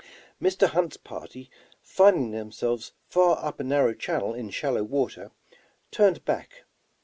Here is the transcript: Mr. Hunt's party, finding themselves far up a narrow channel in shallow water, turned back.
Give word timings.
Mr. 0.41 0.65
Hunt's 0.67 0.97
party, 0.97 1.51
finding 1.83 2.31
themselves 2.31 2.93
far 3.07 3.37
up 3.45 3.59
a 3.59 3.63
narrow 3.63 3.93
channel 3.93 4.33
in 4.33 4.49
shallow 4.49 4.81
water, 4.81 5.29
turned 5.91 6.25
back. 6.25 6.63